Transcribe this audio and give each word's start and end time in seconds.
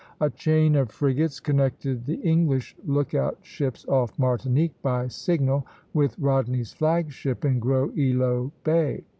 A 0.19 0.31
chain 0.31 0.75
of 0.75 0.89
frigates 0.89 1.39
connected 1.39 2.05
the 2.07 2.15
English 2.21 2.75
lookout 2.83 3.37
ships 3.43 3.85
off 3.87 4.17
Martinique, 4.17 4.81
by 4.81 5.07
signal, 5.07 5.63
with 5.93 6.17
Rodney's 6.17 6.73
flag 6.73 7.11
ship 7.11 7.45
in 7.45 7.59
Gros 7.59 7.91
Ilot 7.95 8.49
Bay. 8.63 9.03